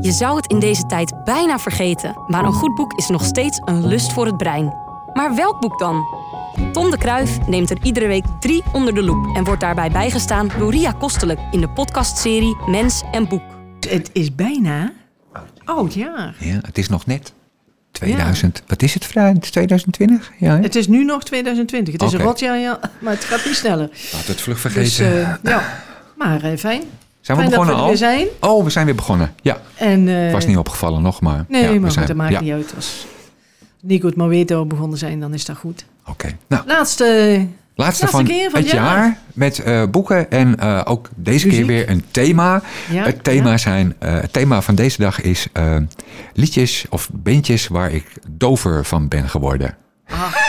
[0.00, 3.60] Je zou het in deze tijd bijna vergeten, maar een goed boek is nog steeds
[3.64, 4.74] een lust voor het brein.
[5.12, 6.04] Maar welk boek dan?
[6.72, 10.50] Tom de Kruif neemt er iedere week drie onder de loep en wordt daarbij bijgestaan
[10.58, 13.42] door Ria Kostelijk in de podcastserie Mens en Boek.
[13.88, 14.92] Het is bijna
[15.64, 16.36] oud jaar.
[16.38, 17.32] Ja, het is nog net.
[17.92, 19.34] 2000, wat is het vandaag?
[19.34, 20.32] Het is 2020?
[20.38, 20.62] Ja, hè?
[20.62, 21.92] Het is nu nog 2020.
[21.92, 23.90] Het is een rotjaar, ja, maar het gaat niet sneller.
[24.12, 24.82] Laat het vlug vergeten.
[24.84, 25.82] Dus eh, ja,
[26.16, 26.82] maar eh, fijn.
[27.28, 27.88] Zijn we fijn dat we begonnen al?
[27.88, 28.26] weer zijn.
[28.40, 29.34] Oh, we zijn weer begonnen.
[29.42, 31.44] Ja, En, eh, het was niet opgevallen nog, maar...
[31.48, 32.72] Nee, ja, maar zijn, goed, dat maakt ja, niet uit.
[32.76, 33.06] Als
[33.80, 35.84] Nico het maar weet dat we begonnen zijn, dan is dat goed.
[36.06, 36.36] Oké.
[36.46, 39.18] Nou, Laatste, laatste, Laatste van, keer van het jaar, jaar.
[39.34, 41.66] met eh, boeken en eh, ook deze Muziek.
[41.66, 42.62] keer weer een thema.
[42.90, 45.46] ja, het, thema zijn, het thema van deze dag is
[46.34, 49.76] liedjes of bandjes waar ik dover van ben geworden.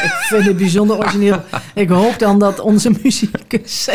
[0.03, 1.41] Ik vind het bijzonder origineel.
[1.73, 3.89] Ik hoop dan dat onze muzikus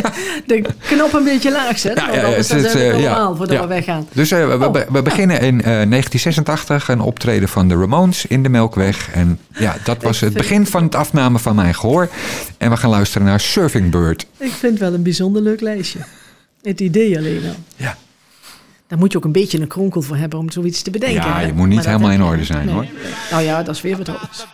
[0.46, 1.98] de knop een beetje laag zet.
[1.98, 3.62] Ja, want ja, ja, anders het zijn we eh, ja, allemaal voordat ja.
[3.62, 4.08] we weggaan.
[4.12, 8.26] Dus eh, we, we- Oh, we beginnen in eh, 1986, een optreden van de Ramones
[8.26, 9.10] in de Melkweg.
[9.12, 12.08] En ja, dat was het begin van het afname van mijn gehoor.
[12.58, 14.26] En we gaan luisteren naar Surfing Bird.
[14.38, 15.98] Ik vind het wel een bijzonder leuk lijstje.
[16.62, 17.54] Het idee alleen al.
[17.76, 17.96] Ja.
[18.86, 21.24] Daar moet je ook een beetje een kronkel voor hebben om zoiets te bedenken.
[21.24, 22.86] Ja, je moet niet helemaal in orde zijn, hoor.
[23.30, 24.46] Nou ja, dat is weer wat anders.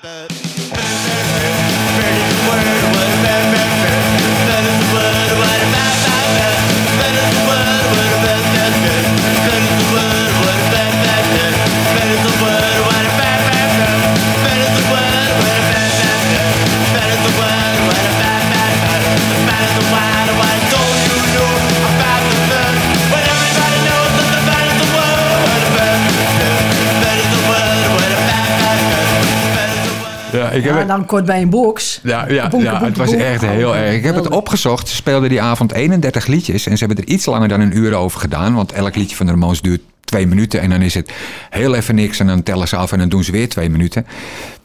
[30.50, 32.00] Ja, ik Ja, dan kort bij een box.
[32.02, 32.50] Ja, ja,
[32.84, 33.94] het was echt heel erg.
[33.94, 34.88] Ik heb het opgezocht.
[34.88, 36.66] Ze speelden die avond 31 liedjes.
[36.66, 38.54] En ze hebben er iets langer dan een uur over gedaan.
[38.54, 40.60] Want elk liedje van de Ramones duurt twee minuten.
[40.60, 41.12] En dan is het
[41.50, 42.18] heel even niks.
[42.20, 44.06] En dan tellen ze af en dan doen ze weer twee minuten.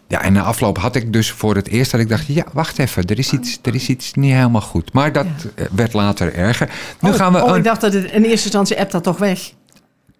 [0.07, 2.25] Ja, en na afloop had ik dus voor het eerst dat ik dacht...
[2.27, 4.93] ja, wacht even, er is iets, er is iets niet helemaal goed.
[4.93, 5.25] Maar dat
[5.71, 6.69] werd later erger.
[6.99, 7.43] Nu oh, gaan we...
[7.43, 9.51] oh, ik dacht dat het in eerste instantie app dat toch weg.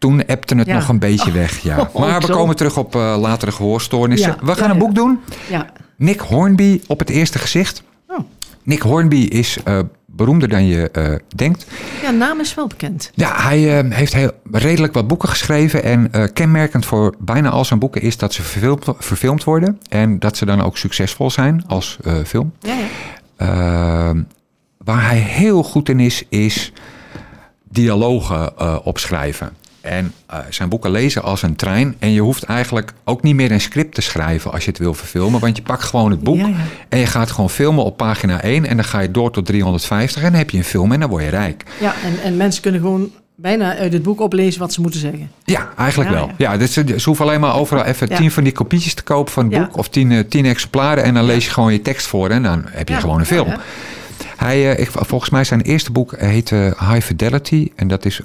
[0.06, 0.74] Toen appte het Ja.
[0.74, 1.78] nog een beetje weg, ja.
[1.94, 4.36] Oh, maar we komen terug op eh, latere gehoorstoornissen.
[4.40, 5.20] Ja, We gaan een boek doen.
[5.50, 5.70] Ja.
[5.98, 7.84] Nick Hornby op het eerste gezicht.
[8.08, 8.20] Oh.
[8.64, 11.66] Nick Hornby is eh, beroemder dan je eh, denkt.
[12.02, 13.12] ja, naam is wel bekend.
[13.14, 13.58] Ja, hij
[13.90, 15.84] heeft heel, redelijk wat boeken geschreven.
[15.84, 19.80] En kenmerkend voor bijna al zijn boeken is dat ze verfilmd, verfilmd worden.
[19.90, 22.54] En dat ze dan ook succesvol zijn als film.
[22.60, 22.86] Ja, ja.
[23.38, 24.22] Ehm,
[24.78, 26.72] waar hij heel goed in is, is
[27.70, 29.50] dialogen opschrijven.
[29.86, 31.96] En eh, zijn boeken lezen als een trein.
[32.00, 34.94] En je hoeft eigenlijk ook niet meer een script te schrijven als je het wil
[34.94, 35.40] verfilmen.
[35.40, 36.56] Want je pakt gewoon het boek Ja, ja.
[36.90, 38.66] en je gaat gewoon filmen op pagina 1.
[38.66, 41.10] En dan ga je door tot 350 en dan heb je een film en dan
[41.10, 41.64] word je rijk.
[41.80, 45.32] ja en, en mensen kunnen gewoon bijna uit het boek oplezen wat ze moeten zeggen.
[45.44, 46.28] Ja, eigenlijk Ja, wel.
[46.28, 46.52] ja.
[46.52, 48.18] Ja, dus ze, ze hoeven alleen maar overal even Ja.
[48.18, 49.78] tien van die kopietjes te kopen van het boek.
[49.78, 51.04] Of tien, eh, tien exemplaren.
[51.04, 53.54] En dan lees je gewoon je tekst voor en dan heb je gewoon een film.
[54.36, 56.60] Hij, eh, ik, volgens mij zijn eerste boek heet eh,
[56.90, 57.72] High Fidelity.
[57.76, 58.22] En dat is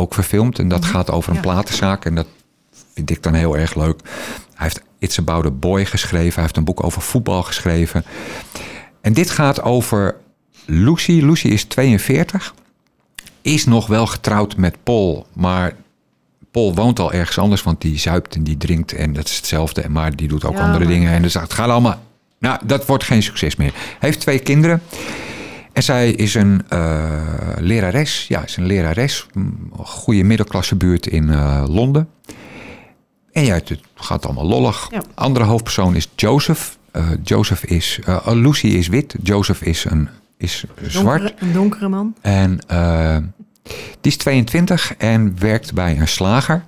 [0.00, 0.58] ook verfilmd.
[0.58, 1.46] En dat gaat over een Mhm.
[1.48, 1.52] Ja.
[1.52, 2.04] platenzaak.
[2.04, 2.26] En dat
[2.94, 4.00] vind ik dan heel erg leuk.
[4.54, 6.32] Hij heeft It's About a Boy geschreven.
[6.34, 8.04] Hij heeft een boek over voetbal geschreven.
[9.00, 10.16] En dit gaat over
[10.64, 11.12] Lucy.
[11.12, 12.54] Lucy is 42.
[13.42, 15.26] Is nog wel getrouwd met Paul.
[15.32, 15.72] Maar
[16.50, 17.62] Paul woont al ergens anders.
[17.62, 18.92] Want die zuipt en die drinkt.
[18.92, 19.88] En dat is hetzelfde.
[19.88, 21.12] Maar die doet ook Ja, andere maar- dingen.
[21.12, 22.00] En dus het gaat allemaal...
[22.38, 23.72] Nou, dat wordt geen succes meer.
[23.74, 24.82] Hij heeft twee kinderen.
[25.72, 28.26] En zij is een eh, lerares.
[28.28, 29.26] Ja, is een lerares.
[29.32, 32.08] Een goede middelklassebuurt in eh, Londen.
[33.32, 34.88] En ja, het gaat allemaal lollig.
[34.90, 35.02] Ja.
[35.14, 36.78] Andere hoofdpersoon is Joseph.
[36.90, 38.00] Eh, Joseph is...
[38.06, 39.14] oh, Lucy is wit.
[39.22, 41.34] Joseph is, een, is zwart.
[41.38, 42.14] Een donkere man.
[42.20, 42.58] En
[44.00, 46.64] die is 22 en werkt bij een slager.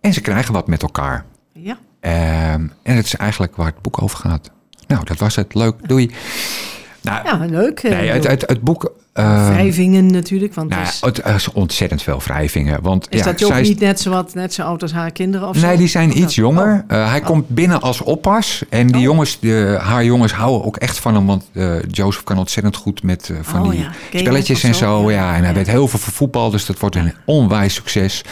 [0.00, 1.24] En ze krijgen wat met elkaar.
[1.52, 1.78] Ja.
[2.00, 4.50] Ehm, en het is eigenlijk waar het boek over gaat.
[4.86, 5.54] Nou, dat was het.
[5.54, 5.88] Leuk.
[5.88, 6.10] Doei.
[7.10, 7.78] Nou, ja, leuk.
[7.80, 8.92] eh, nee, het, het, het boek...
[9.12, 10.54] Wrijvingen natuurlijk.
[10.54, 12.82] Want nou, het is, ja, het is ontzettend veel wrijvingen.
[12.82, 15.48] Want, is ja, dat is- niet net zo, wat, net zo oud als haar kinderen?
[15.48, 15.66] Of zo?
[15.66, 16.34] Nee, die zijn Of iets dat?
[16.34, 16.84] jonger.
[16.88, 16.96] Oh.
[16.96, 18.62] Eh, hij komt binnen als oppas.
[18.70, 19.02] En die Oh.
[19.02, 21.26] jongens, de, haar jongens houden ook echt van hem.
[21.26, 23.90] Want eh, Joseph kan ontzettend goed met van Oh, die ja.
[24.18, 25.16] Spelletjes en zo, ja.
[25.30, 26.50] Ja, en hij weet heel veel van voetbal.
[26.50, 28.22] Dus dat wordt een onwijs succes.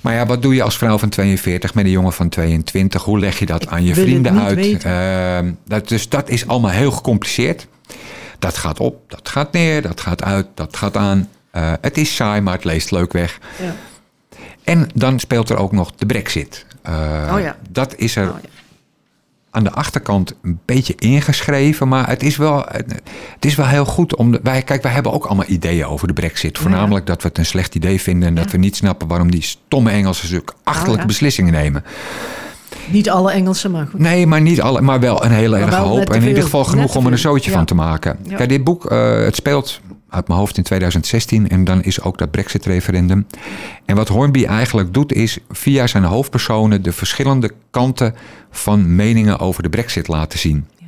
[0.00, 3.02] Maar ja, wat doe je als vrouw van 42 met een jongen van 22?
[3.02, 4.84] Hoe leg je dat aan je vrienden uit?
[4.84, 7.66] Ehm, dat, dus dat is allemaal heel gecompliceerd.
[8.42, 11.28] Dat gaat op, dat gaat neer, dat gaat uit, dat gaat aan.
[11.50, 13.38] Eh, het is saai, maar het leest leuk weg.
[13.62, 13.74] Ja.
[14.64, 16.66] En dan speelt er ook nog de brexit.
[16.82, 17.56] Eh, Oh ja.
[17.70, 18.48] Dat is er Oh, ja.
[19.50, 21.88] aan de achterkant een beetje ingeschreven.
[21.88, 24.16] Maar het is wel, het is wel heel goed.
[24.16, 26.58] Om de, wij, kijk, wij hebben ook allemaal ideeën over de brexit.
[26.58, 28.28] Voornamelijk dat we het een slecht idee vinden...
[28.28, 31.06] en dat we niet snappen waarom die stomme Engelsen zulke achterlijke ja.
[31.06, 31.84] beslissingen nemen.
[32.90, 34.00] Niet alle Engelsen, maar goed.
[34.00, 36.10] Nee, maar niet alle, maar wel een hele erg wel hoop.
[36.10, 37.56] En in ieder geval genoeg om er een zootje Ja.
[37.56, 38.18] van te maken.
[38.28, 38.36] Ja.
[38.36, 42.18] Kijk, dit boek, eh, het speelt uit mijn hoofd in 2016 en dan is ook
[42.18, 43.26] dat Brexit-referendum.
[43.84, 48.14] En wat Hornby eigenlijk doet is via zijn hoofdpersonen de verschillende kanten
[48.50, 50.66] van meningen over de Brexit laten zien.
[50.78, 50.86] Ja.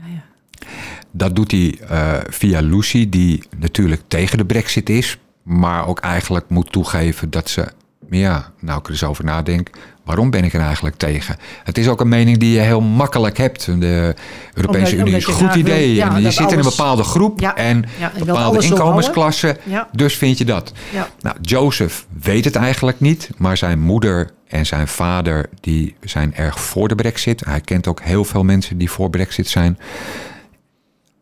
[1.11, 6.49] Dat doet hij eh, via Lucy, die natuurlijk tegen de Brexit is, maar ook eigenlijk
[6.49, 7.69] moet toegeven dat ze,
[8.11, 9.71] ja, nou ik er eens over nadenk,
[10.05, 11.37] waarom ben ik er eigenlijk tegen?
[11.65, 13.65] Het is ook een mening die je heel makkelijk hebt.
[13.81, 14.15] De
[14.55, 15.95] Europese Omdat- Unie is een goed wil- idee.
[15.95, 19.57] ja, en je zit in een bepaalde groep Ja, en ja, bepaalde inkomensklassen.
[19.93, 20.73] Dus vind je dat.
[21.21, 26.61] Nou, Joseph weet het eigenlijk niet, maar zijn moeder en zijn vader die zijn erg
[26.61, 27.45] voor de brexit.
[27.45, 29.79] Hij kent ook heel veel mensen die voor brexit zijn.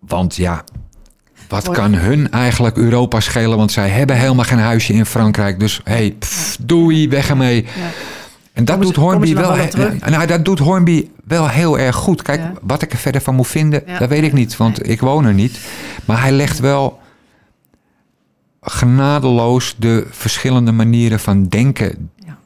[0.01, 0.65] Want ja,
[1.49, 3.57] wat kan hun eigenlijk Europa schelen?
[3.59, 5.61] Want zij hebben helemaal geen huisje in Frankrijk.
[5.61, 7.63] Dus hey, pff, doei, weg ermee.
[7.65, 7.71] Ja.
[8.53, 9.57] En dat doet Hornby wel.
[10.09, 12.23] nou, dat doet Hornby wel heel erg goed.
[12.23, 12.53] Kijk, Ja.
[12.63, 13.99] wat ik er verder van moet vinden, Ja.
[13.99, 15.59] dat weet ik niet, want ik woon er niet.
[16.05, 17.01] Maar hij legt wel
[18.61, 22.11] genadeloos de verschillende manieren van denken.
[22.17, 22.37] Ja.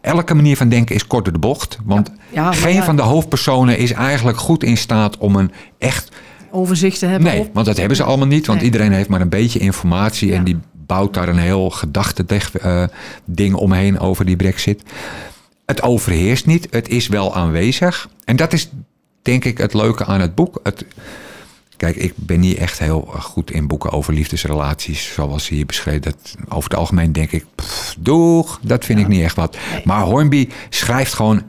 [0.00, 1.78] Elke manier van denken is kort door de bocht.
[1.84, 2.12] Want
[2.50, 6.08] geen van de hoofdpersonen is eigenlijk goed in staat om een echt
[6.50, 7.28] Overzicht te hebben.
[7.32, 8.46] Nee, op- want dat hebben ze allemaal niet.
[8.46, 8.68] Want Nee.
[8.70, 10.34] iedereen heeft maar een beetje informatie.
[10.34, 12.24] En die bouwt daar een heel gedachte
[12.60, 12.84] eh,
[13.24, 14.82] ding omheen over die brexit.
[15.66, 16.66] Het overheerst niet.
[16.70, 18.08] Het is wel aanwezig.
[18.24, 18.70] En dat is
[19.22, 20.60] denk ik het leuke aan het boek.
[20.62, 20.86] Het,
[21.76, 25.12] kijk, ik ben niet echt heel eh, goed in boeken over liefdesrelaties.
[25.12, 26.02] Zoals hier beschreven.
[26.02, 29.56] Dat, over het algemeen denk ik, pff, doeg, dat vind ik niet echt wat.
[29.84, 31.42] Maar Hornby schrijft gewoon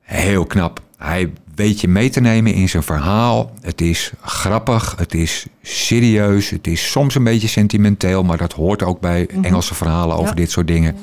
[0.00, 0.80] heel knap.
[0.96, 3.52] Hij weet je mee te nemen in zijn verhaal.
[3.60, 8.82] Het is grappig, het is serieus, het is soms een beetje sentimenteel, maar dat hoort
[8.82, 10.34] ook bij Engelse verhalen over Mhm.
[10.38, 10.40] Ja.
[10.44, 10.96] dit soort dingen.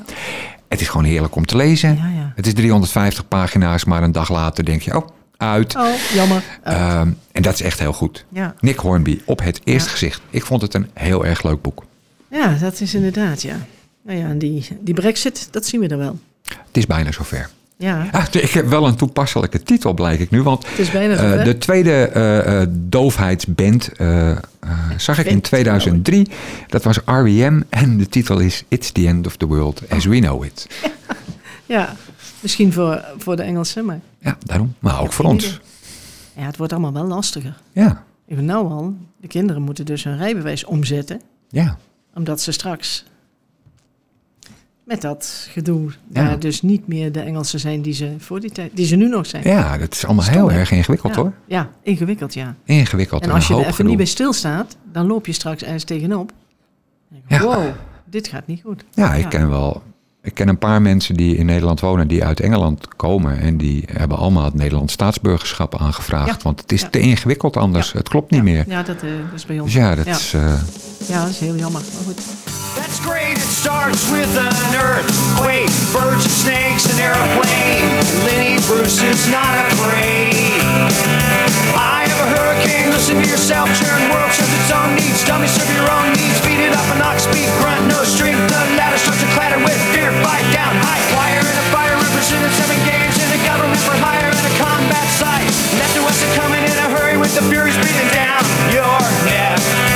[0.68, 1.94] Het is gewoon heerlijk om te lezen.
[1.96, 2.32] Ja.
[2.36, 5.06] Het is 350 pagina's, maar een dag later denk je, oh,
[5.36, 5.76] uit.
[5.76, 6.42] Oh, jammer.
[6.62, 8.24] Ehm, en dat is echt heel goed.
[8.60, 10.20] Nick Hornby, op het eerste gezicht.
[10.30, 11.84] Ik vond het een heel erg leuk boek.
[12.30, 13.56] ja, dat is inderdaad, ja.
[14.04, 16.18] Nou ja, en die, die brexit, dat zien we er wel.
[16.44, 17.50] Het is bijna zover.
[17.82, 20.42] Ja, Ah, ik heb wel een toepasselijke titel, blijk ik nu.
[20.42, 23.90] Want het is bijna zo, Eh, de tweede eh, eh, doofheidsband
[24.96, 26.28] zag ik in Band, 2003.
[26.68, 27.60] Dat was R.E.M.
[27.68, 30.66] en de titel is It's the End of the World as we know it.
[31.66, 31.96] Ja,
[32.40, 34.74] misschien voor, voor de Engelsen, maar Ja, daarom.
[34.78, 35.60] Maar ook voor ons.
[36.36, 37.60] ja, het wordt allemaal wel lastiger.
[37.72, 41.76] Ja, Even nou al, de kinderen moeten dus hun rijbewijs omzetten, ja.
[42.14, 43.04] omdat ze straks
[44.84, 46.36] met dat gedoe Ja.
[46.36, 49.26] dus niet meer de Engelsen zijn die ze voor die tijd, die ze nu nog
[49.26, 49.42] zijn.
[49.48, 50.58] ja, dat is allemaal Stom, heel hè?
[50.58, 51.20] erg ingewikkeld ja.
[51.20, 51.32] hoor.
[51.46, 52.54] Ja, ingewikkeld, ja.
[52.64, 56.32] Ingewikkeld en, als je er even niet bij stilstaat, dan loop je straks ergens tegenop.
[57.26, 57.40] Ja.
[57.40, 57.64] Wow,
[58.04, 58.84] dit gaat niet goed.
[58.90, 59.82] Ja, ik ken wel.
[60.22, 63.38] Ik ken een paar mensen die in Nederland wonen, die uit Engeland komen.
[63.38, 66.42] En die hebben allemaal het Nederlands staatsburgerschap aangevraagd.
[66.42, 67.92] Want het is te ingewikkeld anders.
[67.92, 68.64] Het klopt niet meer.
[68.68, 69.72] Ja, dat, eh, is bij ons.
[69.72, 70.34] Dus ja, dat is...
[70.34, 70.54] eh,
[71.06, 71.80] Ja, dat is heel jammer.
[71.80, 72.20] Maar goed.
[72.74, 73.36] That's great.
[73.36, 77.84] It starts with an earthquake, birds and snakes, an airplane.
[78.26, 80.34] Lenny Bruce is not afraid.
[81.74, 82.86] I have a hurricane.
[82.94, 83.66] Listen to yourself.
[83.80, 85.20] Churn world serves its own needs.
[85.26, 86.38] Dummy serve your own needs.
[86.46, 87.48] Beat it up and knock speed.
[87.60, 88.40] Grunt no strength.
[88.48, 90.10] The ladder starts to clatter with fear.
[90.24, 90.72] Fight down.
[90.86, 94.54] High flyer and a fire represented seven games in the government for hire and a
[94.62, 95.50] combat site.
[95.76, 98.40] Left to us are coming in a hurry with the furies breathing down
[98.72, 99.91] your neck.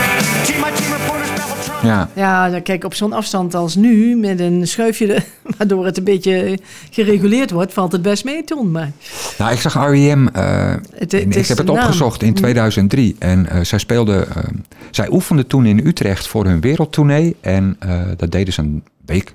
[1.82, 5.22] Ja, Ja, dan kijk, op zo'n afstand als nu, met een schuifje,
[5.58, 6.58] waardoor het een beetje
[6.90, 8.70] gereguleerd wordt, valt het best mee, Ton.
[8.70, 8.90] Maar
[9.38, 10.26] Nou, ik zag R.E.M.
[10.32, 11.76] eh, het, in- ik heb het naam.
[11.76, 13.16] opgezocht in 2003.
[13.18, 14.28] En eh, zij speelden...
[14.36, 14.42] eh,
[14.90, 17.36] zij oefenden toen in Utrecht voor hun wereldtournee.
[17.40, 17.78] En
[18.16, 19.32] dat deden ze een week,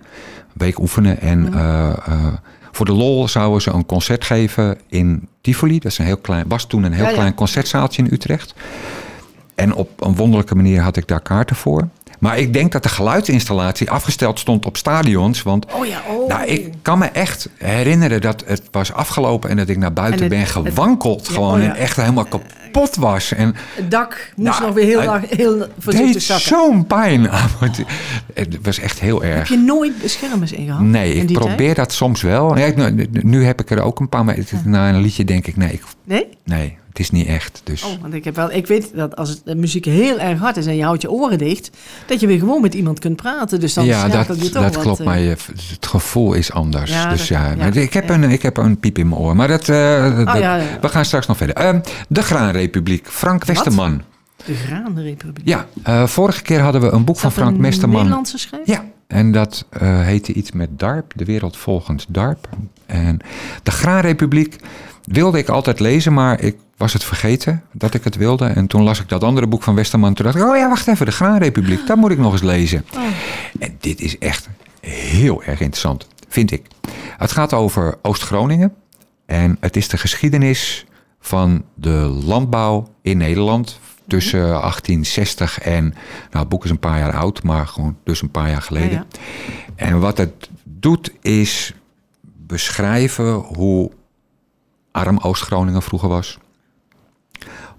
[0.53, 1.19] week oefenen.
[1.21, 1.93] En eh,
[2.71, 5.79] voor de lol zouden ze een concert geven in Tivoli.
[5.79, 7.15] Dat is een heel klein, was toen een heel Ja, ja.
[7.15, 8.53] klein concertzaaltje in Utrecht.
[9.55, 11.87] En op een wonderlijke manier had ik daar kaarten voor.
[12.19, 15.41] Maar ik denk dat de geluidsinstallatie afgesteld stond op stadions.
[15.43, 16.27] Want Oh ja, oh.
[16.27, 20.19] nou, ik kan me echt herinneren dat het was afgelopen en dat ik naar buiten
[20.21, 21.27] het- ben het- gewankeld.
[21.27, 21.69] ja, gewoon oh ja.
[21.69, 23.33] en echt helemaal kapot was.
[23.33, 26.45] En Het dak moest Nou, nog weer heel, lang, heel voorzichtig deed zakken.
[26.47, 27.27] zo'n pijn.
[27.59, 27.83] Het-
[28.33, 29.49] Het was echt heel Heb erg.
[29.49, 30.81] je nooit beschermers in gehad?
[30.81, 31.75] Nee, in ik probeer tijd?
[31.75, 32.53] dat soms wel.
[32.53, 35.71] Nu, nu heb ik er ook een paar, maar na een liedje denk ik, nee,
[35.71, 36.27] ik, Nee?
[36.43, 37.61] nee Het is niet echt.
[37.63, 40.39] Dus Oh, want ik, heb wel, ik weet dat als het, de muziek heel erg
[40.39, 41.69] hard is en je houdt je oren dicht,
[42.05, 43.59] dat je weer gewoon met iemand kunt praten.
[43.59, 44.99] Dus dan ja, dat, je toch dat wat, klopt.
[44.99, 45.35] eh, Maar je,
[45.73, 46.91] het gevoel is anders.
[46.91, 48.13] Ja, dus dat- ja, ja, maar ik, heb ja.
[48.13, 49.35] een, ik heb een piep in mijn oor.
[49.35, 50.59] Maar dat, ja.
[50.81, 51.55] we gaan straks nog verder.
[51.55, 53.07] Ehm, de Graanrepubliek.
[53.07, 54.01] Frank Westerman.
[54.45, 55.47] De Graanrepubliek.
[55.47, 57.97] Ja, eh, vorige keer hadden we een boek van Frank een Westerman.
[57.97, 58.73] Nederlandse schrijver?
[58.73, 62.47] Ja, en dat heette iets met DARP, de wereld volgens DARP.
[62.85, 63.19] En
[63.63, 64.55] de Graanrepubliek
[65.05, 68.45] wilde ik altijd lezen, maar ik was het vergeten dat ik het wilde.
[68.45, 70.13] En toen las ik dat andere boek van Westerman.
[70.13, 72.85] Toen dacht ik, oh ja, wacht even, de Graanrepubliek, dat moet ik nog eens lezen.
[72.95, 73.01] Oh.
[73.59, 76.67] En dit is echt heel erg interessant, vind ik.
[77.17, 78.73] Het gaat over Oost-Groningen.
[79.25, 80.85] En het is de geschiedenis
[81.19, 83.79] van de landbouw in Nederland.
[84.07, 85.95] Tussen 1860 en, nou
[86.31, 88.91] het boek is een paar jaar oud, maar gewoon dus een paar jaar geleden.
[88.91, 89.05] Ja,
[89.75, 91.73] En wat het doet is
[92.21, 93.91] beschrijven hoe
[94.91, 96.39] arm Oost-Groningen vroeger was.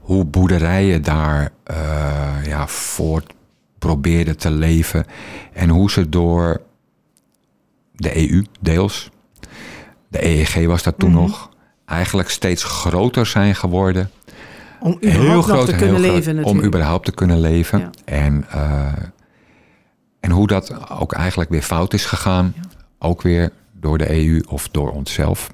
[0.03, 3.33] Hoe boerderijen daar eh, ja, voort
[3.79, 5.05] probeerden te leven.
[5.53, 6.61] En hoe ze door
[7.95, 9.11] de EU deels,
[10.09, 11.21] de EEG was dat toen Mhm.
[11.21, 11.51] nog,
[11.85, 14.11] eigenlijk steeds groter zijn geworden
[14.81, 16.67] Om überhaupt nog te kunnen groot, leven Om natuurlijk.
[16.67, 17.79] überhaupt te kunnen leven.
[17.79, 17.91] Ja.
[18.05, 18.93] En, eh,
[20.21, 22.55] en hoe dat ook eigenlijk weer fout is gegaan.
[22.99, 25.51] Ook weer door de EU of door onszelf.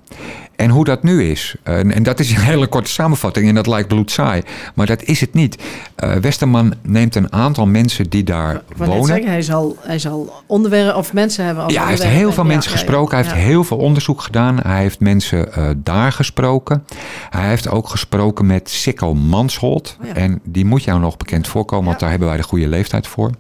[0.56, 1.54] En hoe dat nu is.
[1.62, 4.42] En, en dat is een hele korte samenvatting en dat lijkt bloedsaai.
[4.74, 5.62] Maar dat is het niet.
[5.94, 9.04] Eh, Westerman neemt een aantal mensen die daar Ik wonen.
[9.04, 12.44] zeggen, hij zal, hij zal onderwerpen of mensen hebben als Ja, hij heeft heel veel
[12.44, 13.16] mensen ja, gesproken.
[13.16, 14.58] Hij heeft heel veel onderzoek gedaan.
[14.62, 16.84] Hij heeft mensen eh, daar gesproken.
[17.30, 19.96] Hij heeft ook gesproken met Sikko Mansholt.
[20.00, 20.14] Oh ja.
[20.14, 23.30] En die moet jou nog bekend voorkomen, want daar hebben wij de goede leeftijd voor.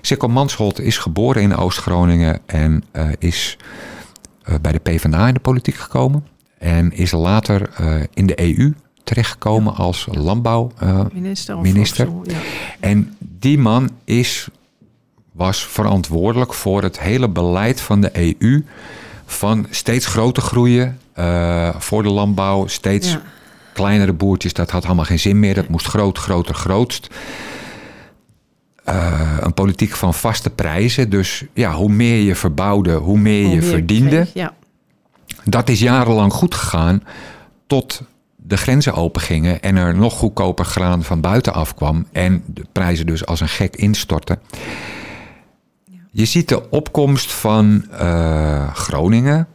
[0.00, 3.56] Sikko Mansholt is geboren in Oost-Groningen en eh, is
[4.60, 6.24] bij de PvdA in de politiek gekomen.
[6.58, 8.74] En is later eh, in de EU
[9.04, 10.70] terechtgekomen als landbouw.
[10.78, 12.06] eh, Minister.
[12.06, 12.36] Zo, ja.
[12.80, 14.48] en die man is,
[15.32, 18.10] was verantwoordelijk voor het hele beleid van de
[18.40, 18.64] EU.
[19.26, 22.66] Van steeds groter groeien eh, voor de landbouw.
[22.66, 23.22] Steeds Ja.
[23.72, 25.54] kleinere boertjes, dat had allemaal geen zin meer.
[25.54, 27.08] Dat moest groot, groter, grootst.
[28.86, 31.10] Eh, een politiek van vaste prijzen.
[31.10, 34.08] Dus ja, hoe meer je verbouwde, hoe meer Hoe je meer verdiende.
[34.08, 34.54] kreeg, Ja.
[35.44, 37.02] Dat is jarenlang goed gegaan
[37.66, 38.02] tot
[38.36, 43.06] de grenzen open gingen en er nog goedkoper graan van buiten afkwam en de prijzen
[43.06, 44.38] dus als een gek instortten.
[46.10, 49.48] Je ziet de opkomst van eh, Groningen.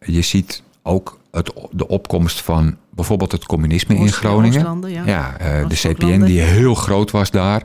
[0.00, 4.88] Je ziet ook het, de opkomst van bijvoorbeeld het communisme in Groningen.
[4.88, 5.02] Ja.
[5.04, 5.74] Ja, eh, de.
[5.74, 7.62] CPN die heel groot was daar.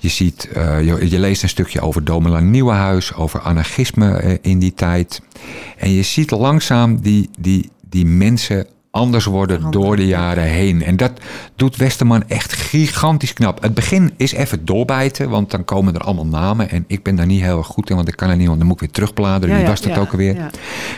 [0.00, 4.58] Je, ziet, eh, je, je leest een stukje over Domelaan Nieuwenhuis, over anarchisme eh, in
[4.58, 5.22] die tijd.
[5.76, 10.82] En je ziet langzaam die, die, die mensen anders worden door de jaren heen.
[10.82, 11.12] En dat
[11.56, 13.62] doet Westerman echt gigantisch knap.
[13.62, 16.70] Het begin is even doorbijten, want dan komen er allemaal namen.
[16.70, 18.58] En ik ben daar niet heel erg goed in, want ik kan er niet, want
[18.58, 19.48] dan moet ik weer terugbladeren.
[19.48, 20.50] Ja, Wie ja, was dat ja, ook alweer?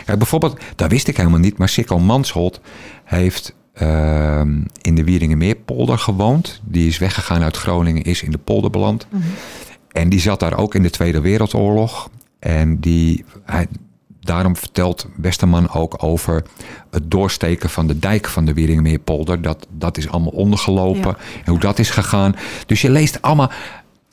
[0.05, 2.61] bijvoorbeeld, dat wist ik helemaal niet, maar Sikko Mansholt
[3.03, 6.61] heeft ehm, in de Wieringenmeerpolder gewoond.
[6.63, 9.07] Die is weggegaan uit Groningen, is in de polder beland.
[9.09, 9.21] Mhm.
[9.91, 12.09] En die zat daar ook in de Tweede Wereldoorlog.
[12.39, 13.67] En die, hij,
[14.19, 16.43] daarom vertelt Westerman ook over
[16.91, 19.41] het doorsteken van de dijk van de Wieringenmeerpolder.
[19.41, 22.35] Dat, dat is allemaal ondergelopen en hoe dat is gegaan.
[22.65, 23.51] Dus je leest allemaal...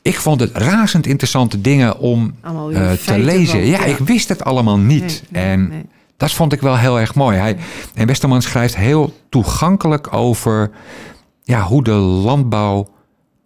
[0.01, 3.65] Ik vond het razend interessante dingen om eh, te lezen.
[3.65, 3.85] ja, ja.
[3.85, 5.23] ik wist het allemaal niet.
[5.29, 5.85] Nee, nee, en nee.
[6.17, 7.37] Dat vond ik wel heel erg mooi.
[7.37, 7.57] Hij,
[7.93, 10.71] en Westerman schrijft heel toegankelijk over
[11.43, 12.87] ja, hoe de landbouw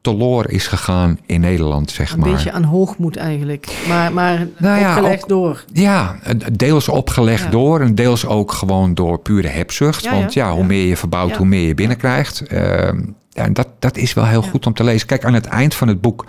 [0.02, 2.30] teloor is gegaan in Nederland, zeg Een maar.
[2.32, 3.84] beetje aan hoogmoed eigenlijk.
[3.88, 5.64] Maar, maar Nou ja, opgelegd ook- door.
[5.74, 6.16] Ja,
[6.52, 7.50] deels opgelegd Ja.
[7.50, 10.04] door en deels ook gewoon door pure hebzucht.
[10.04, 12.44] Ja, Want ja, hoe meer je verbouwt, hoe meer je binnenkrijgt.
[12.50, 15.08] Ja, en dat, dat is wel heel goed om te lezen.
[15.08, 16.26] Kijk, aan het eind van het boek,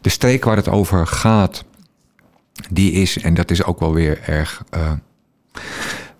[0.00, 1.64] de streek waar het over gaat,
[2.70, 4.90] die is, en dat is ook wel weer erg eh,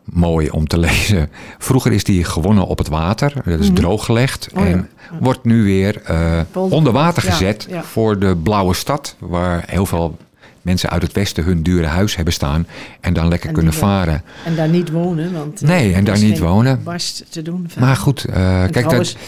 [0.05, 1.31] mooi om te lezen.
[1.59, 3.75] Vroeger is die gewonnen op het water, dat is Mhm.
[3.75, 4.49] drooggelegd.
[4.55, 4.71] Oh ja.
[4.71, 4.89] en
[5.21, 6.03] wordt nu weer
[6.51, 7.83] Polder- onder water gezet ja.
[7.83, 10.17] voor de blauwe stad, waar heel veel
[10.63, 12.67] mensen uit het westen hun dure huis hebben staan
[13.01, 14.23] en dan lekker En kunnen varen.
[14.45, 15.33] En daar niet wonen.
[15.33, 16.83] Want, eh, Nee, en daar niet wonen.
[16.83, 17.69] barst te doen.
[17.79, 19.23] Maar goed, eh, kijk, trouwens, dat,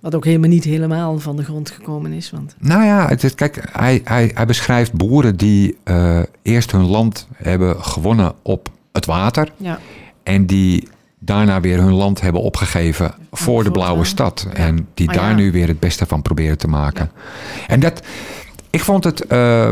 [0.00, 2.30] wat ook helemaal niet helemaal van de grond gekomen is.
[2.30, 5.76] Want nou ja, het, kijk, hij, hij, hij beschrijft boeren die
[6.42, 9.78] eerst hun land hebben gewonnen op het water ja,
[10.22, 10.88] en die
[11.18, 14.48] daarna weer hun land hebben opgegeven voor de blauwe stad.
[14.52, 17.10] En die Ah, daar nu weer het beste van proberen te maken.
[17.66, 18.02] En dat,
[18.70, 19.68] ik vond het eh,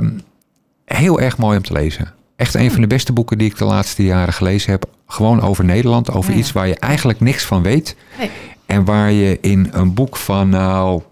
[0.85, 2.13] heel erg mooi om te lezen.
[2.37, 4.85] Echt een van de beste boeken die ik de laatste jaren gelezen heb.
[5.07, 6.43] Gewoon over Nederland, over Ja, ja.
[6.43, 7.97] iets waar je eigenlijk niks van weet.
[8.19, 8.31] Nee.
[8.67, 11.03] En waar je in een boek van, nou,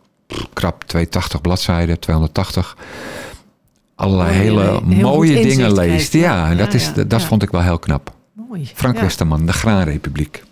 [0.52, 2.76] krap 280 bladzijden, 280,
[4.02, 6.12] allerlei Mooie- hele goed mooie dingen leest.
[6.12, 8.12] Ja, dat, is, dat vond ik wel heel knap.
[8.48, 8.70] Mooi.
[8.74, 8.98] Frank.
[8.98, 10.42] Westerman, de Graanrepubliek.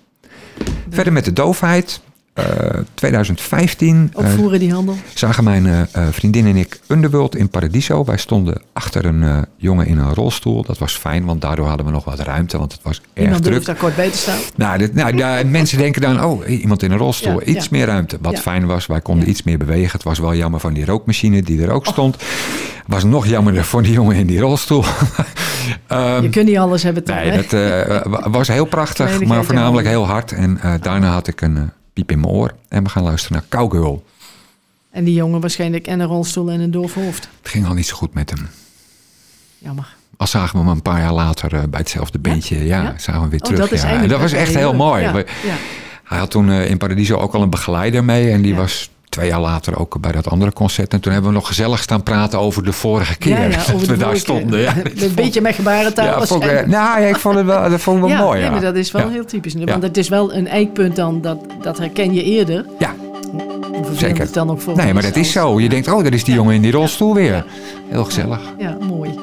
[0.91, 2.01] Verder met de doofheid.
[2.41, 4.97] Eh, 2015 eh, Opvoeren die handel.
[5.15, 8.05] zagen mijn eh, eh, vriendin en ik Underworld in Paradiso.
[8.05, 10.63] Wij stonden achter een eh, jongen in een rolstoel.
[10.63, 13.43] Dat was fijn, want daardoor hadden we nog wat ruimte, want het was erg Iemand
[13.43, 13.53] druk.
[13.53, 14.39] durft daar kort bij te staan.
[14.57, 17.69] Nou, dit, nou mensen denken dan, oh, iemand in een rolstoel, Ja, iets ja.
[17.71, 18.19] meer ruimte.
[18.21, 18.41] Wat Ja.
[18.41, 19.93] fijn was, wij konden iets meer bewegen.
[19.93, 22.17] Het was wel jammer van die rookmachine die er ook stond.
[22.87, 24.85] Was nog jammerder voor die jongen in die rolstoel.
[25.87, 29.45] Ehm, Je kunt niet alles hebben toch, Nee, dat eh, wa- was heel prachtig, maar
[29.45, 30.33] voornamelijk heel hard.
[30.33, 31.63] En eh, daarna had ik een eh,
[32.01, 32.55] piep in mijn oor.
[32.69, 34.05] En we gaan luisteren naar Cowgirl.
[34.91, 37.29] En die jongen waarschijnlijk en een rolstoel en een doof hoofd.
[37.41, 38.49] Het ging al niet zo goed met hem.
[39.59, 39.95] Jammer.
[40.17, 42.65] Al zagen we hem een paar jaar later eh, bij hetzelfde beentje.
[42.65, 42.95] Ja, Ja?
[42.99, 43.69] zagen we weer Oh, terug.
[43.69, 44.07] dat ja.
[44.07, 45.25] Dat was echt heel mooi.
[46.05, 48.31] Hij had toen eh, in Paradiso ook al een begeleider mee.
[48.31, 50.93] En die was twee jaar later ook bij dat andere concert.
[50.93, 53.81] En toen hebben we nog gezellig staan praten over de vorige keer Ja, ja, dat
[53.87, 54.19] we daar keer.
[54.19, 54.61] stonden.
[54.61, 56.05] Ja, Een beetje met gebarentaal.
[56.05, 56.23] ja,
[56.61, 58.41] ik, nou, ja, ik vond het wel, dat vond ik wel ja, mooi.
[58.41, 59.55] nee, maar dat is wel heel typisch.
[59.55, 62.67] Want het is wel een eikpunt dan, dat, dat herken je eerder.
[62.79, 62.95] Ja,
[63.93, 64.21] zeker.
[64.25, 65.61] het dan ook voor Nee, maar dat is zo.
[65.61, 67.45] Je denkt, oh, dat is die jongen in die rolstoel weer.
[67.89, 68.41] Heel gezellig.
[68.59, 69.19] Ja, mooi.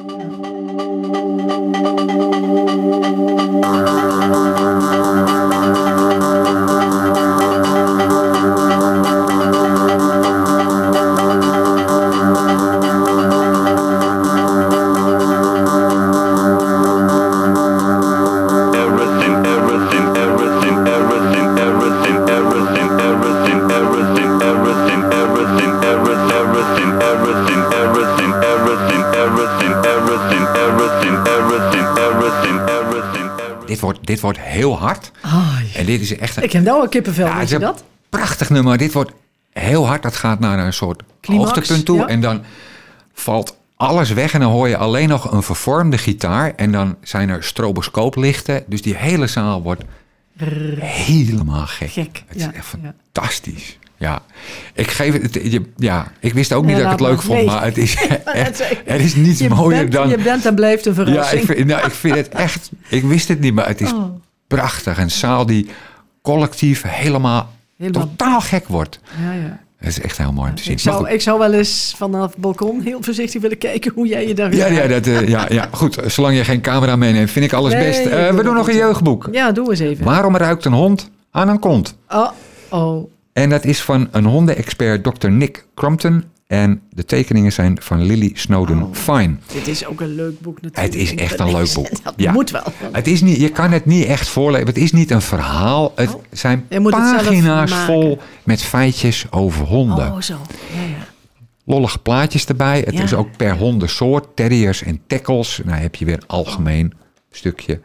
[34.48, 35.10] Heel hard.
[35.74, 37.84] En dit is echt een Ik heb nou een kippenvel, Ja, weet je dat?
[38.08, 38.78] prachtig nummer.
[38.78, 39.10] Dit wordt
[39.52, 40.02] heel hard.
[40.02, 41.98] Dat gaat naar een soort Climax, hoogtepunt toe.
[41.98, 42.06] ja.
[42.06, 42.42] En dan
[43.14, 44.32] valt alles weg.
[44.32, 46.52] En dan hoor je alleen nog een vervormde gitaar.
[46.56, 48.64] En dan zijn er stroboscooplichten.
[48.66, 49.82] Dus die hele zaal wordt
[50.80, 51.90] helemaal gek.
[51.90, 52.94] Gek, Het ja, is echt ja.
[53.12, 53.78] fantastisch.
[53.96, 54.22] Ja,
[54.74, 55.34] ik geef het.
[55.34, 57.46] je- ja, ik wist ook niet Ja, dat ik het leuk vond, Nee.
[57.46, 60.08] maar het is echt, er is niets Je mooier bent, dan.
[60.08, 61.40] Je bent en blijft een Ja, verrassing.
[61.42, 62.70] ik vind, nou, ik vind het echt.
[62.88, 64.04] Ik wist het niet, maar het is Oh.
[64.48, 64.98] Prachtig.
[64.98, 65.68] Een zaal die
[66.22, 69.00] collectief helemaal, Helemaal- totaal gek wordt.
[69.24, 69.58] Ja, ja.
[69.76, 70.72] Het is echt heel mooi om te zien.
[70.72, 74.26] Ik zou, ik zou wel eens vanaf het balkon heel voorzichtig willen kijken hoe jij
[74.28, 75.98] je daar Ja, ja, dat, eh, ja, ja, goed.
[76.06, 78.06] Zolang je geen camera meeneemt, vind ik alles Nee, best.
[78.06, 79.28] Eh, we doen nog een jeugdboek.
[79.32, 80.04] Ja, doe eens even.
[80.04, 81.96] Waarom ruikt een hond aan een kont?
[82.08, 82.30] Oh,
[82.70, 83.10] oh.
[83.32, 85.28] En dat is van een hondenexpert, Dr.
[85.30, 86.24] Nick Crompton.
[86.48, 88.94] En de tekeningen zijn van Lily Snowden Oh.
[88.94, 89.36] Fine.
[89.52, 90.94] Dit is ook een leuk boek natuurlijk.
[90.94, 92.02] Het is echt een leuk boek.
[92.04, 92.32] Dat Ja.
[92.32, 92.62] moet wel.
[92.92, 94.66] Het is niet, je kan het niet echt voorlezen.
[94.66, 95.92] Het is niet een verhaal.
[95.96, 96.22] Het Oh.
[96.30, 100.12] zijn het pagina's vol met feitjes over honden.
[100.12, 100.34] Oh, zo.
[100.74, 101.06] Ja, ja.
[101.64, 102.80] lollige plaatjes erbij.
[102.86, 103.02] Het Ja.
[103.02, 104.26] is ook per hondensoort.
[104.36, 105.60] Terriers en tackles.
[105.64, 106.92] Nou heb je weer een algemeen
[107.30, 107.80] stukje.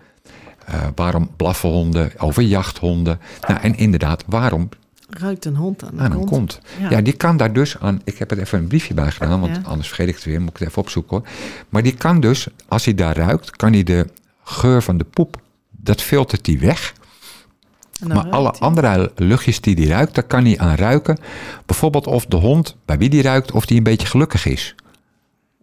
[0.65, 2.12] Eh, waarom blaffen honden?
[2.17, 3.19] Over jachthonden.
[3.47, 4.69] Nou, en inderdaad, waarom
[5.19, 6.30] Ruikt een hond aan de aan een kont.
[6.30, 6.60] kont?
[6.80, 6.89] Ja.
[6.89, 7.02] Ja.
[7.02, 8.02] die kan daar dus aan...
[8.04, 9.62] Ik heb er even een briefje bij gedaan, want Ja.
[9.65, 10.39] anders vergeet ik het weer.
[10.41, 11.28] Moet ik het even opzoeken hoor.
[11.69, 14.08] Maar die kan dus, als hij daar ruikt, kan hij de
[14.43, 15.41] geur van de poep...
[15.86, 16.93] Dat filtert hij weg.
[18.08, 18.60] Maar alle hij.
[18.60, 21.17] andere luchtjes die hij ruikt, daar kan hij aan ruiken.
[21.65, 24.76] Bijvoorbeeld of de hond, bij wie die ruikt, of die een beetje gelukkig is.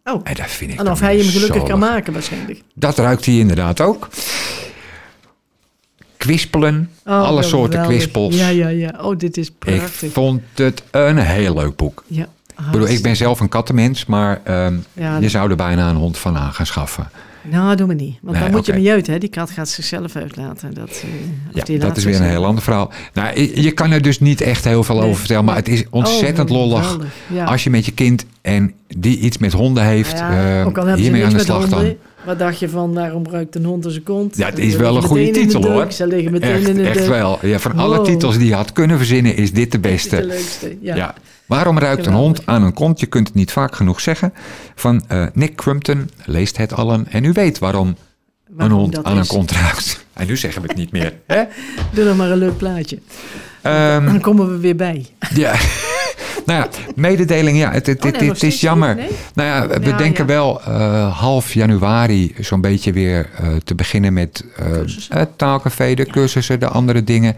[0.05, 2.63] Oh, En dat vind ik en of hij hem gelukkig kan maken waarschijnlijk.
[2.75, 4.09] Dat ruikt hij inderdaad ook.
[6.20, 8.37] Kwispelen, Oh, alle soorten kwispels.
[8.37, 8.94] Ja, ja, ja.
[9.02, 10.12] Oh, dit is Ik prachtig.
[10.12, 12.04] vond het een heel leuk boek.
[12.06, 12.22] Ja.
[12.59, 15.96] Ik bedoel, ik ben zelf een kattenmens, maar ehm, Ja, je zou er bijna een
[15.96, 17.11] hond van aan gaan schaffen.
[17.50, 18.18] Nou, doe maar niet.
[18.22, 19.18] Want Nee, dan moet je niet uit, hè.
[19.18, 20.74] Die kat gaat zichzelf uitlaten.
[20.74, 22.90] Dat, eh, of Ja, die dat is weer een heel ander verhaal.
[23.14, 25.68] Nou, je je kan er dus niet echt heel veel Nee, over vertellen, maar het
[25.68, 26.83] is ontzettend Oh, lollig.
[26.87, 27.44] geweldig, ja.
[27.44, 31.00] Als je met je kind en die iets met honden heeft, Nou ja, eh, ze
[31.00, 31.94] hiermee aan de slag dan.
[32.24, 34.37] Wat dacht je van waarom ruikt een hond aan zijn kont?
[34.37, 35.92] Ja, het is wel een goede titel hoor.
[35.92, 37.09] Ze liggen meteen Echt, in de echt deuk.
[37.09, 37.38] wel.
[37.42, 40.16] Ja, van alle titels die je had kunnen verzinnen, is dit de Dit beste.
[40.16, 40.76] de leukste.
[40.80, 40.94] Ja.
[40.96, 41.14] Ja.
[41.46, 43.00] Waarom ruikt een hond aan een kont?
[43.00, 44.33] Je kunt het niet vaak genoeg zeggen.
[44.74, 47.06] Van eh, Nick Crumpton, leest het allen.
[47.11, 47.96] En u weet waarom,
[48.48, 50.04] Waarom een hond aan een kont ruikt.
[50.12, 51.14] En nu zeggen we het niet meer.
[51.26, 51.42] Hè?
[51.94, 52.98] Doe nog maar een leuk plaatje.
[53.62, 55.06] Ehm, Dan komen we weer bij.
[55.35, 55.54] ja.
[56.51, 57.59] nou ja, mededeling.
[57.59, 58.95] Ja, het, het, Oh, nee, het, is jammer.
[58.95, 59.17] niet, nee?
[59.35, 60.33] Nou ja, we denken ja.
[60.33, 64.67] wel eh, half januari zo'n beetje weer eh, te beginnen met eh,
[65.09, 67.37] het taalcafé, de cursussen, de andere dingen.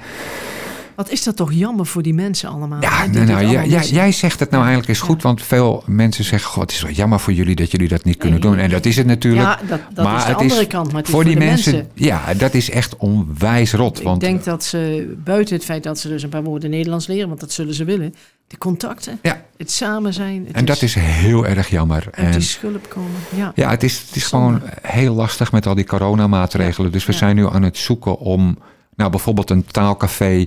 [0.96, 2.80] Wat is dat toch jammer voor die mensen allemaal.
[2.80, 6.24] Ja, nou, nou, allemaal ja, jij, zegt het nou eigenlijk eens goed, want veel mensen
[6.24, 8.50] zeggen: God, het is wel jammer voor jullie dat jullie dat niet kunnen Nee.
[8.50, 8.58] doen.
[8.58, 9.42] En dat is het natuurlijk.
[9.42, 10.86] Ja, dat, dat is de andere kant.
[10.86, 13.98] Maar het is voor die mensen, ja, dat is echt onwijs rot.
[13.98, 17.06] Ik want denk dat ze, buiten het feit dat ze dus een paar woorden Nederlands
[17.06, 18.14] leren, want dat zullen ze willen,
[18.52, 19.42] de contacten, Ja.
[19.56, 20.44] het samen zijn.
[20.46, 22.08] Het en dat is heel erg jammer.
[22.14, 23.10] die En, schulp komen.
[23.34, 23.52] Ja.
[23.54, 24.58] ja, het is, het is Zonde.
[24.58, 26.92] gewoon heel lastig met al die coronamaatregelen.
[26.92, 27.18] Dus we Ja.
[27.18, 28.58] zijn nu aan het zoeken om,
[28.96, 30.46] nou, bijvoorbeeld een taalcafé.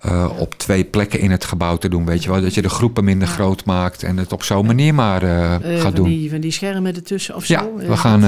[0.00, 2.40] Eh, op twee plekken in het gebouw te doen, weet je wel.
[2.40, 3.34] Dat je de groepen minder Ja.
[3.34, 6.08] groot maakt en het op zo'n manier maar eh, Eh, gaat van, doen.
[6.08, 7.52] die, van die schermen ertussen of zo.
[7.52, 8.22] Ja, we gaan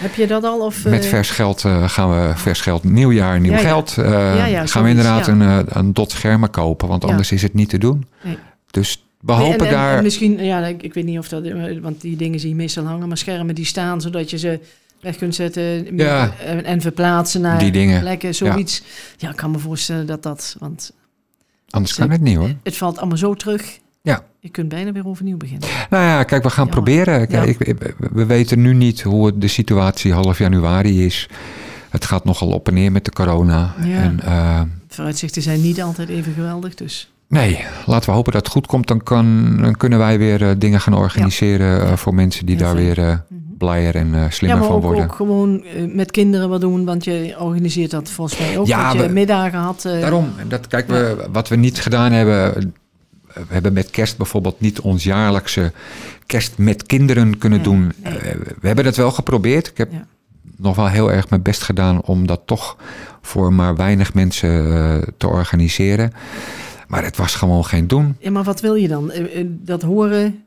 [0.00, 0.60] Heb je dat al?
[0.64, 3.90] Of, met vers geld gaan we vers geld, nieuwjaar, nieuw Ja, geld.
[4.70, 5.40] gaan we inderdaad een,
[5.78, 8.06] een dot schermen kopen, want anders is het niet te doen.
[8.22, 8.38] Nee.
[8.70, 9.96] Dus we hopen en, en- daar.
[9.96, 11.42] en misschien, ja, ik, ik weet niet of dat,
[11.80, 14.60] want die dingen zie je meestal hangen, maar schermen die staan zodat je ze
[15.02, 16.32] weg kunt zetten Ja.
[16.38, 18.82] en, en verplaatsen naar Die dingen, plekken, zoiets.
[19.16, 19.30] Ja.
[19.30, 20.92] ik kan me voorstellen dat dat, want
[21.70, 22.50] anders kan het niet hoor.
[22.62, 23.78] het valt allemaal zo terug.
[24.02, 24.24] Ja.
[24.40, 25.68] Je kunt bijna weer overnieuw beginnen.
[25.90, 26.82] Nou ja, kijk, we gaan Jammer.
[26.84, 27.28] proberen.
[27.28, 27.74] Kijk, Ja.
[27.74, 31.28] ik- we weten nu niet hoe de situatie half januari is.
[31.90, 33.74] Het gaat nogal op en neer met de corona.
[33.84, 33.96] Ja.
[34.02, 38.52] En, eh, Vooruitzichten zijn niet altijd even geweldig, dus nee, laten we hopen dat het
[38.52, 38.86] goed komt.
[38.86, 42.64] Dan, kan, dan kunnen wij weer eh, dingen gaan organiseren eh, voor mensen die Heel
[42.64, 42.94] daar fijn.
[42.94, 43.24] weer
[43.70, 45.04] en eh, ja, slimmer maar van ook, worden.
[45.04, 48.66] ook gewoon eh, met kinderen wat doen, want je organiseert dat volgens mij ook.
[48.66, 49.84] Ja, dat je we- middagen had.
[49.84, 52.72] eh, Daarom, dat, kijk, we, wat we niet gedaan hebben.
[53.34, 55.72] We hebben met kerst bijvoorbeeld niet ons jaarlijkse
[56.26, 57.92] kerst met kinderen kunnen Nee, doen.
[58.02, 58.34] nee.
[58.60, 59.66] We hebben dat wel geprobeerd.
[59.66, 60.06] Ik heb Ja.
[60.56, 62.76] nog wel heel erg mijn best gedaan om dat toch
[63.22, 66.12] voor maar weinig mensen te organiseren.
[66.88, 68.16] Maar het was gewoon geen doen.
[68.18, 69.12] Ja, maar wat wil je dan?
[69.46, 70.41] Dat horen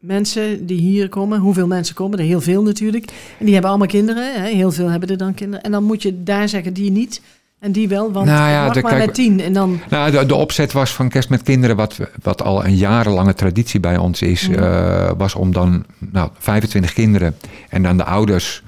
[0.00, 1.38] mensen die hier komen.
[1.38, 2.24] Hoeveel mensen komen er?
[2.24, 3.04] Heel veel natuurlijk.
[3.38, 4.42] En die hebben allemaal kinderen.
[4.42, 4.48] Hè?
[4.48, 5.64] Heel veel hebben er dan kinderen.
[5.64, 7.20] En dan moet je daar zeggen, die niet.
[7.58, 9.40] En die wel, want Nou ja, de- maar kijk- met tien.
[9.40, 12.76] En dan, Nou, de, de opzet was van kerst met kinderen, wat, wat al een
[12.76, 17.36] jarenlange traditie bij ons is, eh, was om dan nou, 25 kinderen
[17.68, 18.62] en dan de ouders.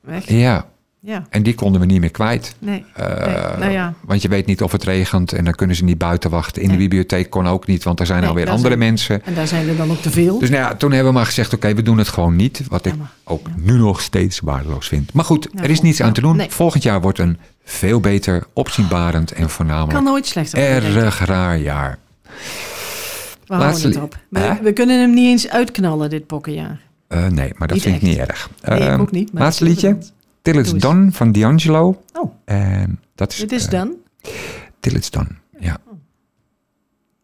[0.00, 0.28] weg.
[0.28, 0.64] Ja,
[1.02, 2.54] Ja, en die konden we niet meer kwijt.
[2.58, 2.84] nee.
[2.94, 3.94] Eh, Nee, nou ja.
[4.04, 6.62] Want je weet niet of het regent en dan kunnen ze niet buiten wachten.
[6.62, 6.76] In Nee.
[6.76, 9.24] de bibliotheek kon ook niet, want er zijn alweer andere zijn- mensen.
[9.24, 10.38] En daar zijn er dan ook te veel.
[10.38, 12.62] Dus nou ja, toen hebben we maar gezegd, oké, we doen het gewoon niet.
[12.68, 15.12] Wat ik ook nu nog steeds waardeloos vind.
[15.12, 16.42] Maar goed, er is niets aan te doen.
[16.48, 21.98] Volgend jaar wordt een veel beter, opzienbarend en voornamelijk kan nooit slechter erg raar jaar.
[23.46, 24.18] We laatste het op.
[24.62, 26.80] We, kunnen hem niet eens uitknallen, dit pokkenjaar.
[27.08, 28.50] Eh, nee, maar dat Niet vind ik niet erg.
[28.62, 29.32] Nee, ik Ehm, ook niet.
[29.32, 29.98] Maar laatste liedje.
[30.42, 30.78] Till It's Doe.
[30.80, 32.02] Done van D'Angelo.
[32.12, 33.94] Oh, En dat is, dit is eh, dan.
[34.80, 35.76] Till It's Done, ja.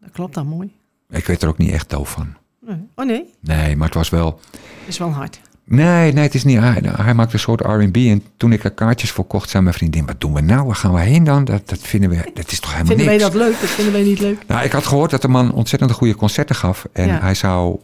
[0.01, 0.71] Dat klopt dan mooi.
[1.09, 2.35] Ik weet er ook niet echt doof van.
[2.61, 2.87] Nee.
[2.95, 4.39] Oh nee, Nee, maar het was wel...
[4.85, 5.41] is wel hard.
[5.63, 6.57] Nee, nee, het is niet.
[6.59, 7.95] Hij, hij maakt een soort R&B.
[7.95, 10.05] En toen ik er kaartjes voor kocht, zei mijn vriendin...
[10.05, 10.65] Wat doen we nou?
[10.65, 11.45] Waar gaan we heen dan?
[11.45, 12.31] Dat, dat vinden we...
[12.33, 13.27] Dat is toch helemaal Vinden wij niks?
[13.29, 13.59] dat leuk?
[13.59, 14.43] Dat vinden wij niet leuk.
[14.47, 16.87] Nou, ik had gehoord dat de man ontzettend goede concerten gaf.
[16.93, 17.19] En Ja.
[17.19, 17.79] hij zou...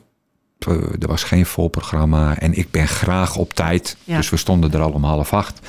[0.68, 2.38] eh, Er was geen vol programma.
[2.38, 3.98] En ik ben graag op tijd.
[4.04, 4.18] Ja.
[4.18, 5.60] Dus we stonden er al om half acht.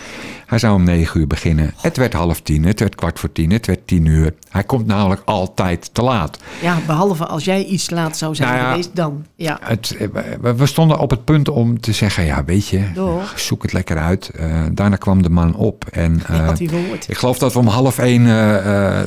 [0.46, 1.74] Hij zou om negen uur beginnen.
[1.76, 2.64] Het werd half tien.
[2.64, 3.50] Het werd kwart voor tien.
[3.50, 4.34] Het werd tien uur.
[4.50, 6.38] Hij komt namelijk altijd te laat.
[6.62, 8.70] Ja, behalve als jij iets laat zou zijn Nou ja.
[8.70, 9.24] geweest, dan.
[9.36, 9.58] Ja.
[9.62, 9.96] Het,
[10.40, 12.24] eh, we- stonden op het punt om te zeggen...
[12.24, 13.32] Ja, weet je, Door.
[13.36, 14.28] zoek het lekker uit.
[14.28, 15.84] Eh, daarna kwam de man op.
[15.92, 17.08] En, eh, had hij gehoord.
[17.08, 18.22] Ik geloof dat we om half één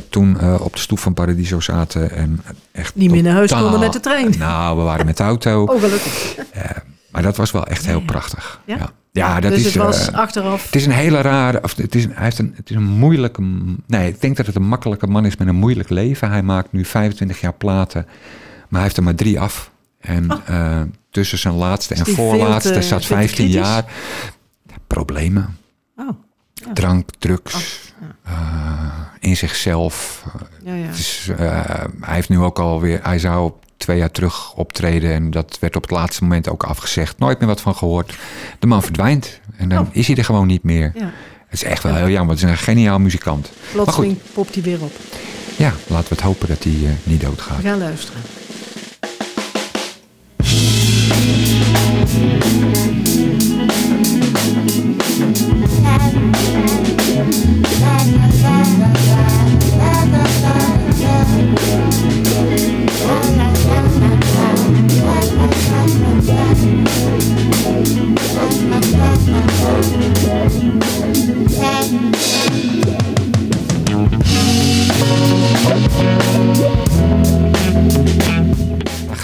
[0.10, 2.12] toen op de stoep van Paradiso zaten.
[2.12, 4.34] En echt Niet meer naar huis konden met de trein.
[4.38, 5.66] Nou, we waren met de auto.
[5.78, 6.36] Oh, gelukkig.
[7.12, 8.62] Maar dat was wel echt heel prachtig.
[8.66, 8.90] Ja?
[9.12, 9.66] Ja, dat dus is...
[9.66, 10.66] het was eh, achteraf.
[10.66, 11.60] het is een hele rare...
[11.64, 13.42] Of het, is een, hij heeft een, het is een moeilijke...
[13.88, 16.30] Nee, ik denk dat het een makkelijke man is met een moeilijk leven.
[16.30, 18.06] Hij maakt nu 25 jaar platen.
[18.06, 19.72] Maar hij heeft er maar drie af.
[20.00, 22.14] En eh, tussen zijn laatste en Oh.
[22.14, 23.56] voorlaatste te- zat veel te 15 kritisch?
[23.68, 23.86] jaar.
[24.88, 25.58] Problemen.
[25.98, 26.10] Oh,
[26.74, 27.82] Drank, drugs.
[28.02, 28.32] ja.
[28.32, 30.24] eh, in zichzelf.
[30.64, 30.74] ja,
[32.02, 35.82] hij heeft nu ook alweer, hij zou twee jaar terug optreden en dat werd op
[35.82, 37.20] het laatste moment ook afgezegd.
[37.20, 38.16] Nooit meer wat van gehoord.
[38.60, 39.88] De man verdwijnt en dan Oh.
[39.96, 40.92] is hij er gewoon niet meer.
[40.96, 41.12] ja.
[41.48, 42.36] Het is echt wel heel jammer.
[42.36, 43.50] Het is een geniaal muzikant.
[43.72, 44.92] Plotseling popt hij weer op.
[45.56, 47.58] Ja, laten we het hopen dat hij eh, niet doodgaat.
[47.62, 48.22] We gaan luisteren.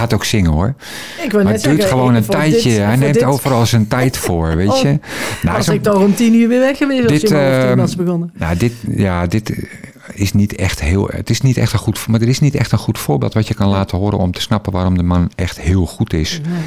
[0.04, 0.76] Gaat ook zingen hoor.
[1.24, 2.70] Ik wil Maar net het duurt zeggen, gewoon een tijdje.
[2.70, 5.00] dit- hij neemt dit- overal zijn tijd voor, weet Oh, je.
[5.42, 7.70] Nou, Als ik toch om tien uur weer weg geweest als dit, je half tien
[7.70, 8.32] ehm, was begonnen.
[8.36, 9.68] Nou, dit, ja, dit,
[10.14, 11.08] is niet echt heel.
[11.12, 12.08] Het is niet echt een goed.
[12.08, 14.42] Maar er is niet echt een goed voorbeeld wat je kan laten horen om te
[14.42, 16.42] snappen waarom de man echt heel goed is.
[16.50, 16.62] Nee.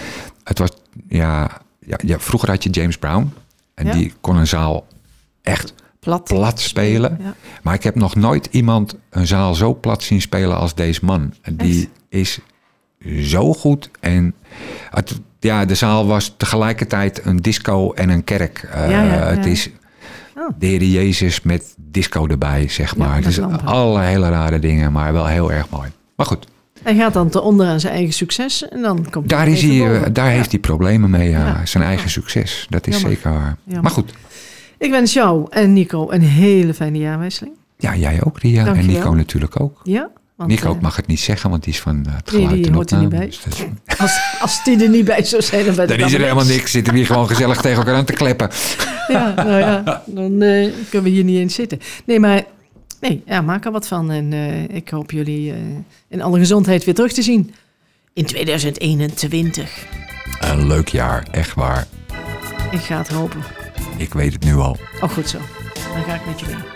[0.44, 0.70] Het was.
[1.08, 3.32] Ja, ja, ja, vroeger had je James Brown.
[3.74, 3.92] En Ja.
[3.92, 4.86] die kon een zaal
[5.42, 6.24] echt Plat.
[6.24, 7.18] plat spelen.
[7.22, 7.34] Ja.
[7.62, 11.34] Maar ik heb nog nooit iemand een zaal zo plat zien spelen als deze man.
[11.42, 12.38] En Die is
[13.22, 13.90] zo goed.
[14.00, 14.34] En
[14.90, 18.68] het, ja, de zaal was tegelijkertijd een disco en een kerk.
[18.72, 19.26] Eh, Ja, ja, ja.
[19.36, 19.70] Het is
[20.38, 20.48] Oh.
[20.58, 23.08] de Heer Jezus met disco erbij, zeg maar.
[23.08, 23.64] met het is lampen.
[23.66, 25.88] alle hele rare dingen, maar wel heel erg mooi.
[26.16, 26.46] Maar goed,
[26.82, 29.62] Hij gaat dan te onder aan zijn eigen succes en dan komt daar, hij is
[29.62, 31.30] hij, eh, daar heeft hij problemen mee.
[31.30, 31.60] Ja.
[31.66, 33.12] Zijn eigen succes, dat is Jammer.
[33.12, 33.56] zeker waar.
[33.64, 33.82] Jammer.
[33.82, 34.12] Maar goed,
[34.78, 37.54] Ik wens jou en Nico een hele fijne jaarwisseling.
[37.78, 38.66] ja, jij ook, Ria.
[38.74, 38.86] En.
[38.86, 39.80] Nico natuurlijk ook.
[39.82, 40.08] Ja?
[40.36, 42.66] Want, Nico eh, mag het niet zeggen, want die is van eh, het die geluid
[42.66, 43.26] en hoort er niet bij.
[43.26, 43.64] Dus
[43.98, 46.70] als, als die er niet bij zou zijn, dan ben Dan is er helemaal niks.
[46.70, 48.50] Zitten we hier gewoon gezellig tegen elkaar aan te kleppen.
[49.08, 51.80] Ja, nou ja, dan eh, kunnen we hier niet eens zitten.
[52.04, 52.44] Nee, maar
[53.00, 54.10] nee, ja, maak er wat van.
[54.10, 54.32] En
[54.70, 55.54] ik hoop jullie
[56.08, 57.54] in alle gezondheid weer terug te zien
[58.12, 59.86] in 2021.
[60.40, 61.86] Een leuk jaar, echt waar.
[62.70, 63.40] Ik ga het hopen.
[63.96, 64.76] Ik weet het nu al.
[65.00, 65.38] Oh, goed zo.
[65.94, 66.75] Dan ga ik met je mee.